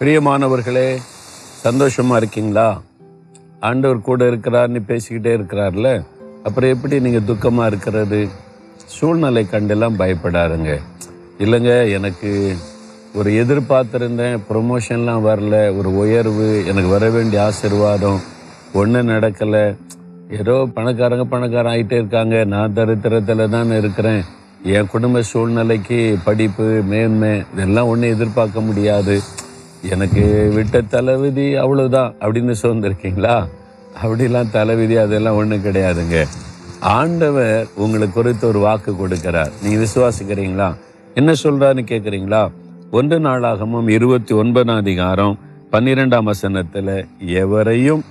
[0.00, 0.98] பிரியமானவர்களே
[1.64, 2.82] சந்தோஷமா இருக்கீங்களா?
[3.60, 6.04] ஆண்டவர் கூட இருக்கிறார்னு பேசிக்கிட்டே இருக்கிறார்ல?
[6.44, 8.28] அப்புறம் எப்படி நீங்கள் துக்கமாக இருக்கிறது?
[8.76, 10.78] சூழ்நிலை கண்டெல்லாம் பயப்படாதுங்க.
[11.38, 12.56] இல்லைங்க எனக்கு
[13.14, 18.20] ஒரு எதிர்பார்த்துருந்தேன் ப்ரொமோஷன்லாம் வரல ஒரு உயர்வு எனக்கு வர வேண்டிய ஆசீர்வாதம்
[18.72, 19.76] ஒன்றும் நடக்கலை.
[20.30, 22.44] ஏதோ பணக்காரங்க பணக்காரன் ஆகிட்டே இருக்காங்க.
[22.44, 24.24] நான் தரித்திரத்தில் தான் இருக்கிறேன்.
[24.62, 29.20] என் குடும்ப சூழ்நிலைக்கு படிப்பு மேன்மை இதெல்லாம் ஒன்றும் எதிர்பார்க்க முடியாது.
[29.82, 33.46] எனக்கு விட்ட தலைவிதி அவ்வளோதான் அப்படின்னு சோர்ந்திருக்கீங்களா
[34.02, 36.26] அப்படிலாம் தலைவிதி அதெல்லாம் ஒன்றும் கிடையாதுங்க.
[36.80, 39.50] ஆண்டவர் உங்களுக்கு குறித்து ஒரு வாக்கு கொடுக்கிறார்.
[39.62, 40.76] நீங்கள் விசுவாசிக்கிறீங்களா?
[41.14, 42.50] என்ன சொல்கிறாருன்னு கேட்குறீங்களா
[42.90, 45.38] ஒன்று நாளாகமும் இருபத்தி ஒன்பதாம் அதிகாரம்
[45.72, 48.04] பன்னிரெண்டாம் வசனத்தில் எவரையும்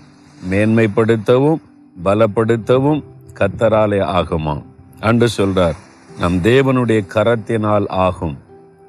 [0.49, 1.61] மேன்மைப்படுத்தவும்
[2.03, 4.63] பலப்படுத்தவும் கத்தராலே ஆகுமாம்
[4.99, 5.75] அன்று சொல்றார்
[6.19, 8.37] நம் தேவனுடைய கரத்தினால் ஆகும்.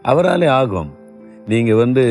[0.05, 0.97] அவராலே ஆகும்.
[1.49, 2.05] நீங்க வந்து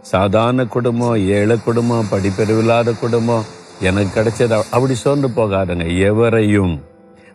[0.00, 3.42] சாதாரண குடும்பம் ஏழை குடும்பம் படிப்பறிவில்லாத குடும்பம்
[3.80, 5.98] எனக்கு கிடைச்சது அப்படி சோர்ந்து போகாதுங்க.
[5.98, 6.80] எவரையும்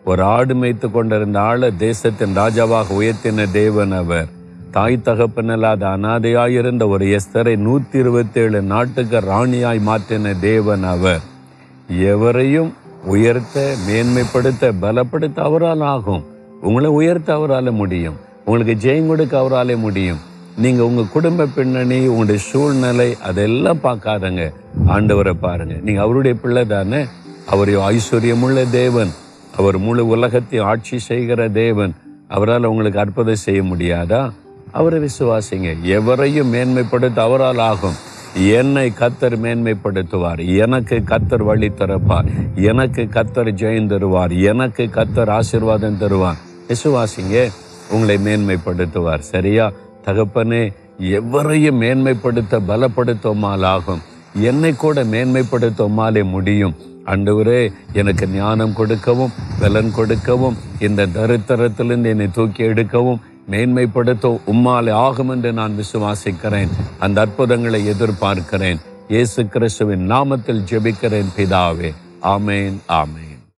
[0.05, 4.27] ஒரு ஆடு மேய்த்து கொண்டிருந்த ஆளை தேசத்தின் ராஜாவாக உயர்த்தின தேவன் அவர்.
[4.71, 11.21] தாய் தகப்பனில்லாத அனாதையாயிருந்த ஒரு எஸ்தரை நூற்றி இருபத்தேழு நாட்டுக்கு ராணியாய் மாற்றின தேவன் அவர்.
[11.87, 12.73] எவரையும்
[13.05, 16.25] உயர்த்த மேன்மைப்படுத்த பலப்படுத்த அவரால் ஆகும்.
[16.61, 18.19] உங்களை உயர்த்த அவரால் முடியும்.
[18.45, 20.31] உங்களுக்கு ஜெயம் கொடுக்க அவராலே முடியும்.
[20.57, 24.53] நீங்க உங்க குடும்ப பின்னணி உங்களுடைய சூழ்நிலை அதெல்லாம் பார்க்காதங்க.
[24.87, 25.73] ஆண்டவரை பாருங்க.
[25.81, 27.05] நீங்க அவருடைய பிள்ளை தானே?
[27.45, 29.09] அவர் ஐஸ்வர்யமுள்ள தேவன்.
[29.57, 31.93] அவர் முழு உலகத்தையும் ஆட்சி செய்கிற தேவன்.
[32.27, 34.31] அவரால் உங்களுக்கு அற்புதம் செய்ய முடியாதா?
[34.71, 35.81] அவரை விசுவாசிங்க.
[35.81, 37.93] எவரையும் மேன்மைப்படுத்த அவரால் ஆகும்.
[38.47, 40.57] என்னை கத்தர் மேன்மைப்படுத்துவார்.
[40.57, 42.27] எனக்கு கத்தர் வழி திறப்பார்.
[42.55, 44.41] எனக்கு கத்தர் ஜெயம் தருவார்.
[44.43, 46.37] எனக்கு கத்தர் ஆசீர்வாதம் தருவார்.
[46.67, 47.51] விசுவாசிங்க
[47.89, 49.19] உங்களை மேன்மைப்படுத்துவார்.
[49.19, 49.71] சரியா?
[50.05, 50.63] தகப்பனே
[50.99, 54.01] எவரையும் மேன்மைப்படுத்த பலப்படுத்தோமால் ஆகும்
[54.41, 56.75] என்னை கூட மேன்மைப்படுத்தோமாலே முடியும்.
[57.05, 65.53] அன்றுவரே எனக்கு ஞானம் கொடுக்கவும் பலன் கொடுக்கவும் இந்த தரித்திரத்திலிருந்து என்னை தூக்கி எடுக்கவும் மேன்மைப்படுத்த உம்மாலே ஆகும் என்று
[65.53, 66.69] நான் விசுவாசிக்கிறேன்.
[66.99, 68.79] அந்த அற்புதங்களை எதிர்பார்க்கிறேன்.
[69.07, 71.93] இயேசு கிறிஸ்துவின் நாமத்தில் ஜெபிக்கிறேன் பிதாவே.
[72.21, 73.22] ஆமேன் ஆமேன்.